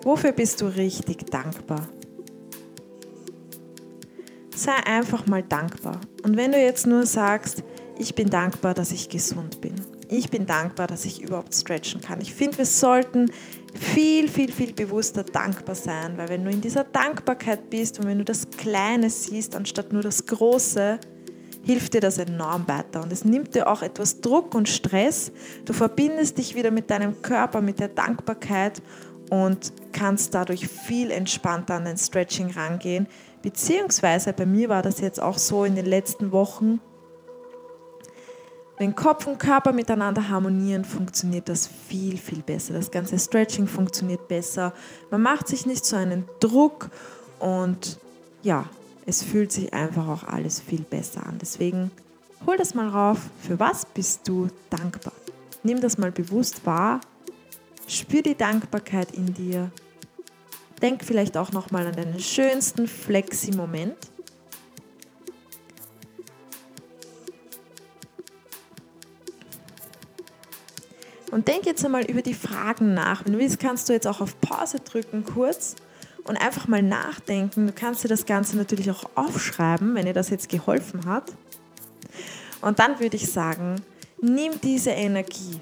Wofür 0.02 0.32
bist 0.32 0.62
du 0.62 0.66
richtig 0.66 1.26
dankbar? 1.26 1.88
Sei 4.58 4.74
einfach 4.84 5.26
mal 5.26 5.42
dankbar. 5.42 6.00
Und 6.22 6.36
wenn 6.36 6.52
du 6.52 6.58
jetzt 6.58 6.86
nur 6.86 7.06
sagst, 7.06 7.62
ich 7.98 8.14
bin 8.14 8.28
dankbar, 8.28 8.74
dass 8.74 8.90
ich 8.92 9.08
gesund 9.08 9.60
bin. 9.60 9.74
Ich 10.08 10.30
bin 10.30 10.46
dankbar, 10.46 10.86
dass 10.86 11.04
ich 11.04 11.22
überhaupt 11.22 11.54
stretchen 11.54 12.00
kann. 12.00 12.20
Ich 12.20 12.34
finde, 12.34 12.58
wir 12.58 12.66
sollten 12.66 13.30
viel, 13.74 14.28
viel, 14.28 14.52
viel 14.52 14.72
bewusster 14.72 15.24
dankbar 15.24 15.74
sein, 15.74 16.16
weil 16.16 16.28
wenn 16.28 16.44
du 16.44 16.50
in 16.50 16.60
dieser 16.60 16.84
Dankbarkeit 16.84 17.70
bist 17.70 17.98
und 17.98 18.06
wenn 18.06 18.18
du 18.18 18.24
das 18.24 18.48
Kleine 18.50 19.10
siehst, 19.10 19.56
anstatt 19.56 19.92
nur 19.92 20.02
das 20.02 20.26
Große, 20.26 21.00
hilft 21.64 21.94
dir 21.94 22.00
das 22.00 22.18
enorm 22.18 22.68
weiter. 22.68 23.02
Und 23.02 23.12
es 23.12 23.24
nimmt 23.24 23.54
dir 23.54 23.68
auch 23.68 23.82
etwas 23.82 24.20
Druck 24.20 24.54
und 24.54 24.68
Stress. 24.68 25.32
Du 25.64 25.72
verbindest 25.72 26.38
dich 26.38 26.54
wieder 26.54 26.70
mit 26.70 26.90
deinem 26.90 27.20
Körper, 27.22 27.60
mit 27.60 27.80
der 27.80 27.88
Dankbarkeit 27.88 28.80
und 29.30 29.72
kannst 29.92 30.34
dadurch 30.34 30.68
viel 30.68 31.10
entspannter 31.10 31.74
an 31.74 31.84
den 31.84 31.96
Stretching 31.96 32.50
rangehen, 32.50 33.08
Beziehungsweise 33.46 34.32
bei 34.32 34.44
mir 34.44 34.68
war 34.68 34.82
das 34.82 34.98
jetzt 34.98 35.22
auch 35.22 35.38
so 35.38 35.62
in 35.62 35.76
den 35.76 35.86
letzten 35.86 36.32
Wochen, 36.32 36.80
wenn 38.76 38.96
Kopf 38.96 39.28
und 39.28 39.38
Körper 39.38 39.72
miteinander 39.72 40.28
harmonieren, 40.28 40.84
funktioniert 40.84 41.48
das 41.48 41.68
viel, 41.68 42.16
viel 42.16 42.42
besser. 42.42 42.74
Das 42.74 42.90
ganze 42.90 43.16
Stretching 43.16 43.68
funktioniert 43.68 44.26
besser. 44.26 44.72
Man 45.12 45.22
macht 45.22 45.46
sich 45.46 45.64
nicht 45.64 45.84
so 45.84 45.94
einen 45.94 46.24
Druck 46.40 46.90
und 47.38 48.00
ja, 48.42 48.68
es 49.06 49.22
fühlt 49.22 49.52
sich 49.52 49.72
einfach 49.72 50.08
auch 50.08 50.24
alles 50.24 50.58
viel 50.58 50.82
besser 50.82 51.24
an. 51.24 51.38
Deswegen 51.40 51.92
hol 52.48 52.56
das 52.56 52.74
mal 52.74 52.88
rauf. 52.88 53.30
Für 53.42 53.60
was 53.60 53.86
bist 53.86 54.26
du 54.26 54.48
dankbar? 54.70 55.12
Nimm 55.62 55.80
das 55.80 55.98
mal 55.98 56.10
bewusst 56.10 56.66
wahr. 56.66 57.00
Spür 57.86 58.22
die 58.22 58.36
Dankbarkeit 58.36 59.12
in 59.12 59.32
dir 59.32 59.70
Denk 60.86 61.02
vielleicht 61.02 61.36
auch 61.36 61.50
nochmal 61.50 61.84
an 61.88 61.96
deinen 61.96 62.20
schönsten 62.20 62.86
Flexi-Moment. 62.86 63.96
Und 71.32 71.48
denk 71.48 71.66
jetzt 71.66 71.84
einmal 71.84 72.04
über 72.04 72.22
die 72.22 72.34
Fragen 72.34 72.94
nach. 72.94 73.24
Wenn 73.24 73.32
du 73.32 73.40
willst, 73.40 73.58
kannst 73.58 73.88
du 73.88 73.94
jetzt 73.94 74.06
auch 74.06 74.20
auf 74.20 74.40
Pause 74.40 74.78
drücken 74.78 75.24
kurz 75.24 75.74
und 76.22 76.36
einfach 76.36 76.68
mal 76.68 76.84
nachdenken. 76.84 77.66
Du 77.66 77.72
kannst 77.72 78.04
dir 78.04 78.08
das 78.08 78.24
Ganze 78.24 78.56
natürlich 78.56 78.88
auch 78.88 79.10
aufschreiben, 79.16 79.96
wenn 79.96 80.06
dir 80.06 80.14
das 80.14 80.30
jetzt 80.30 80.48
geholfen 80.48 81.04
hat. 81.04 81.32
Und 82.60 82.78
dann 82.78 83.00
würde 83.00 83.16
ich 83.16 83.32
sagen, 83.32 83.82
nimm 84.20 84.60
diese 84.60 84.90
Energie, 84.90 85.60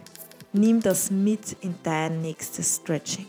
nimm 0.52 0.82
das 0.82 1.10
mit 1.10 1.56
in 1.62 1.76
dein 1.82 2.20
nächstes 2.20 2.76
Stretching. 2.76 3.24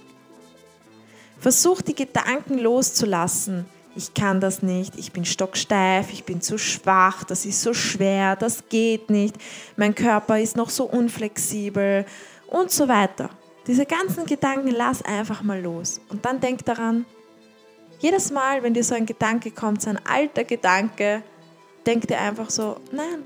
Versuch 1.45 1.83
die 1.83 1.93
Gedanken 1.93 2.57
loszulassen. 2.57 3.65
Ich 3.95 4.15
kann 4.15 4.39
das 4.41 4.63
nicht, 4.63 4.97
ich 4.97 5.11
bin 5.11 5.25
stocksteif, 5.25 6.11
ich 6.11 6.23
bin 6.23 6.41
zu 6.41 6.57
schwach, 6.57 7.23
das 7.23 7.45
ist 7.45 7.61
so 7.61 7.71
schwer, 7.71 8.35
das 8.35 8.67
geht 8.67 9.11
nicht, 9.11 9.35
mein 9.77 9.93
Körper 9.93 10.39
ist 10.39 10.57
noch 10.57 10.71
so 10.71 10.85
unflexibel 10.85 12.07
und 12.47 12.71
so 12.71 12.87
weiter. 12.87 13.29
Diese 13.67 13.85
ganzen 13.85 14.25
Gedanken 14.25 14.71
lass 14.71 15.03
einfach 15.03 15.43
mal 15.43 15.61
los. 15.61 16.01
Und 16.09 16.25
dann 16.25 16.39
denk 16.39 16.65
daran, 16.65 17.05
jedes 17.99 18.31
Mal, 18.31 18.63
wenn 18.63 18.73
dir 18.73 18.83
so 18.83 18.95
ein 18.95 19.05
Gedanke 19.05 19.51
kommt, 19.51 19.83
so 19.83 19.91
ein 19.91 19.99
alter 20.03 20.45
Gedanke, 20.45 21.21
denk 21.85 22.07
dir 22.07 22.19
einfach 22.21 22.49
so, 22.49 22.77
nein, 22.91 23.21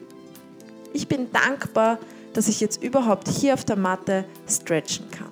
ich 0.91 1.07
bin 1.07 1.31
dankbar, 1.31 1.99
dass 2.33 2.49
ich 2.49 2.59
jetzt 2.59 2.83
überhaupt 2.83 3.29
hier 3.29 3.53
auf 3.53 3.63
der 3.63 3.77
Matte 3.77 4.25
stretchen 4.45 5.09
kann. 5.09 5.28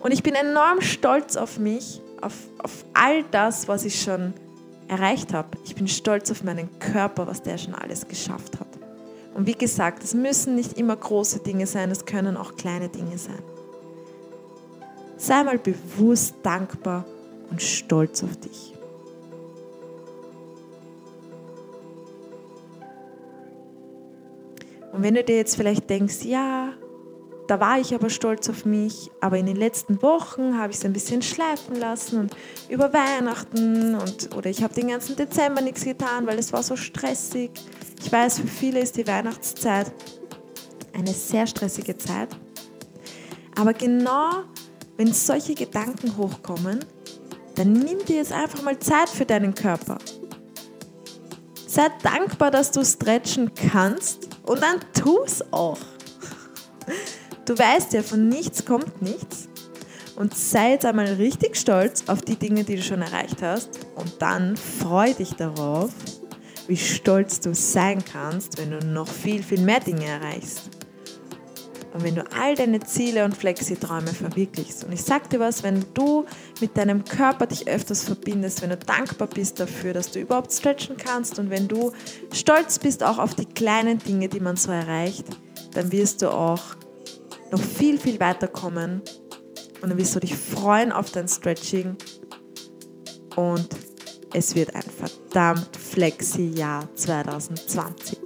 Und 0.00 0.12
ich 0.12 0.22
bin 0.22 0.34
enorm 0.34 0.80
stolz 0.80 1.36
auf 1.36 1.58
mich, 1.58 2.00
auf, 2.20 2.34
auf 2.58 2.84
all 2.94 3.22
das, 3.30 3.68
was 3.68 3.84
ich 3.84 4.00
schon 4.00 4.32
erreicht 4.88 5.32
habe. 5.32 5.50
Ich 5.64 5.74
bin 5.74 5.86
stolz 5.86 6.30
auf 6.30 6.42
meinen 6.42 6.68
Körper, 6.78 7.26
was 7.26 7.42
der 7.42 7.58
schon 7.58 7.74
alles 7.74 8.08
geschafft 8.08 8.58
hat. 8.58 8.66
Und 9.34 9.46
wie 9.46 9.54
gesagt, 9.54 10.02
es 10.02 10.14
müssen 10.14 10.56
nicht 10.56 10.78
immer 10.78 10.96
große 10.96 11.40
Dinge 11.40 11.66
sein, 11.66 11.90
es 11.90 12.04
können 12.04 12.36
auch 12.36 12.56
kleine 12.56 12.88
Dinge 12.88 13.16
sein. 13.16 13.42
Sei 15.16 15.44
mal 15.44 15.58
bewusst 15.58 16.34
dankbar 16.42 17.04
und 17.50 17.62
stolz 17.62 18.24
auf 18.24 18.36
dich. 18.38 18.74
Und 24.92 25.02
wenn 25.02 25.14
du 25.14 25.22
dir 25.22 25.36
jetzt 25.36 25.56
vielleicht 25.56 25.88
denkst, 25.88 26.24
ja, 26.24 26.72
da 27.50 27.58
war 27.58 27.80
ich 27.80 27.92
aber 27.92 28.10
stolz 28.10 28.48
auf 28.48 28.64
mich, 28.64 29.10
aber 29.20 29.36
in 29.36 29.46
den 29.46 29.56
letzten 29.56 30.00
Wochen 30.02 30.56
habe 30.56 30.70
ich 30.70 30.78
es 30.78 30.84
ein 30.84 30.92
bisschen 30.92 31.20
schleifen 31.20 31.74
lassen 31.74 32.20
und 32.20 32.36
über 32.68 32.92
Weihnachten 32.92 33.96
und 33.96 34.36
oder 34.36 34.48
ich 34.48 34.62
habe 34.62 34.72
den 34.72 34.86
ganzen 34.86 35.16
Dezember 35.16 35.60
nichts 35.60 35.82
getan, 35.82 36.28
weil 36.28 36.38
es 36.38 36.52
war 36.52 36.62
so 36.62 36.76
stressig. 36.76 37.50
Ich 38.00 38.12
weiß, 38.12 38.38
für 38.38 38.46
viele 38.46 38.78
ist 38.78 38.96
die 38.96 39.04
Weihnachtszeit 39.04 39.92
eine 40.92 41.12
sehr 41.12 41.44
stressige 41.48 41.98
Zeit. 41.98 42.28
Aber 43.58 43.72
genau 43.72 44.44
wenn 44.96 45.12
solche 45.12 45.56
Gedanken 45.56 46.16
hochkommen, 46.16 46.84
dann 47.56 47.72
nimm 47.72 47.98
dir 48.04 48.18
jetzt 48.18 48.32
einfach 48.32 48.62
mal 48.62 48.78
Zeit 48.78 49.08
für 49.08 49.26
deinen 49.26 49.56
Körper. 49.56 49.98
Sei 51.66 51.88
dankbar, 52.04 52.52
dass 52.52 52.70
du 52.70 52.84
stretchen 52.84 53.52
kannst 53.56 54.28
und 54.44 54.62
dann 54.62 54.78
tu 54.94 55.18
es 55.24 55.42
auch. 55.52 55.78
Du 57.50 57.58
weißt 57.58 57.94
ja, 57.94 58.04
von 58.04 58.28
nichts 58.28 58.64
kommt 58.64 59.02
nichts. 59.02 59.48
Und 60.14 60.36
sei 60.36 60.70
jetzt 60.70 60.86
einmal 60.86 61.14
richtig 61.14 61.56
stolz 61.56 62.04
auf 62.06 62.22
die 62.22 62.36
Dinge, 62.36 62.62
die 62.62 62.76
du 62.76 62.82
schon 62.82 63.02
erreicht 63.02 63.42
hast. 63.42 63.70
Und 63.96 64.22
dann 64.22 64.56
freu 64.56 65.12
dich 65.12 65.32
darauf, 65.32 65.90
wie 66.68 66.76
stolz 66.76 67.40
du 67.40 67.52
sein 67.52 68.04
kannst, 68.04 68.56
wenn 68.58 68.70
du 68.70 68.86
noch 68.86 69.08
viel, 69.08 69.42
viel 69.42 69.62
mehr 69.62 69.80
Dinge 69.80 70.04
erreichst. 70.04 70.70
Und 71.92 72.04
wenn 72.04 72.14
du 72.14 72.24
all 72.40 72.54
deine 72.54 72.78
Ziele 72.78 73.24
und 73.24 73.36
Flexi-Träume 73.36 74.12
verwirklichst. 74.12 74.84
Und 74.84 74.92
ich 74.92 75.02
sag 75.02 75.28
dir 75.30 75.40
was, 75.40 75.64
wenn 75.64 75.84
du 75.92 76.26
mit 76.60 76.76
deinem 76.76 77.04
Körper 77.04 77.48
dich 77.48 77.66
öfters 77.66 78.04
verbindest, 78.04 78.62
wenn 78.62 78.70
du 78.70 78.76
dankbar 78.76 79.26
bist 79.26 79.58
dafür, 79.58 79.92
dass 79.92 80.12
du 80.12 80.20
überhaupt 80.20 80.52
stretchen 80.52 80.96
kannst 80.96 81.40
und 81.40 81.50
wenn 81.50 81.66
du 81.66 81.90
stolz 82.32 82.78
bist 82.78 83.02
auch 83.02 83.18
auf 83.18 83.34
die 83.34 83.46
kleinen 83.46 83.98
Dinge, 83.98 84.28
die 84.28 84.38
man 84.38 84.54
so 84.54 84.70
erreicht, 84.70 85.24
dann 85.74 85.90
wirst 85.90 86.22
du 86.22 86.32
auch 86.32 86.76
noch 87.52 87.60
viel, 87.60 87.98
viel 87.98 88.18
weiterkommen 88.20 89.02
und 89.82 89.90
dann 89.90 89.98
wirst 89.98 90.14
du 90.14 90.20
dich 90.20 90.34
freuen 90.34 90.92
auf 90.92 91.10
dein 91.10 91.28
Stretching 91.28 91.96
und 93.36 93.68
es 94.32 94.54
wird 94.54 94.74
ein 94.74 94.82
verdammt 94.82 95.76
flexi 95.76 96.50
Jahr 96.54 96.88
2020. 96.94 98.18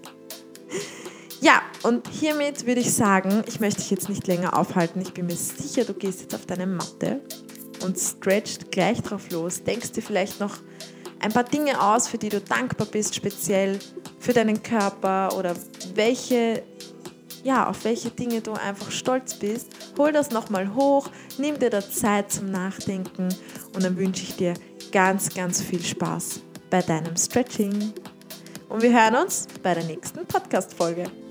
Ja, 1.40 1.62
und 1.82 2.08
hiermit 2.08 2.66
würde 2.66 2.80
ich 2.80 2.92
sagen, 2.92 3.44
ich 3.46 3.60
möchte 3.60 3.80
dich 3.80 3.90
jetzt 3.90 4.08
nicht 4.08 4.26
länger 4.26 4.58
aufhalten. 4.58 5.00
Ich 5.02 5.12
bin 5.12 5.26
mir 5.26 5.36
sicher, 5.36 5.84
du 5.84 5.92
gehst 5.92 6.22
jetzt 6.22 6.34
auf 6.34 6.46
deine 6.46 6.66
Matte 6.66 7.20
und 7.82 7.98
stretcht 7.98 8.72
gleich 8.72 9.02
drauf 9.02 9.30
los. 9.30 9.62
Denkst 9.62 9.92
dir 9.92 10.02
vielleicht 10.02 10.40
noch 10.40 10.56
ein 11.20 11.32
paar 11.32 11.44
Dinge 11.44 11.80
aus, 11.80 12.08
für 12.08 12.18
die 12.18 12.30
du 12.30 12.40
dankbar 12.40 12.86
bist, 12.86 13.14
speziell 13.14 13.78
für 14.18 14.32
deinen 14.32 14.62
Körper 14.62 15.36
oder 15.36 15.54
welche 15.94 16.62
ja, 17.44 17.68
auf 17.68 17.84
welche 17.84 18.10
Dinge 18.10 18.40
du 18.40 18.54
einfach 18.54 18.90
stolz 18.90 19.34
bist. 19.34 19.68
Hol 19.96 20.10
das 20.10 20.30
nochmal 20.30 20.74
hoch, 20.74 21.08
nimm 21.38 21.58
dir 21.58 21.70
da 21.70 21.80
Zeit 21.80 22.32
zum 22.32 22.50
Nachdenken 22.50 23.28
und 23.74 23.84
dann 23.84 23.96
wünsche 23.96 24.24
ich 24.24 24.34
dir 24.36 24.54
ganz, 24.90 25.32
ganz 25.32 25.62
viel 25.62 25.82
Spaß 25.82 26.40
bei 26.70 26.80
deinem 26.82 27.16
Stretching. 27.16 27.92
Und 28.68 28.82
wir 28.82 28.92
hören 28.92 29.24
uns 29.24 29.46
bei 29.62 29.74
der 29.74 29.84
nächsten 29.84 30.26
Podcast-Folge. 30.26 31.23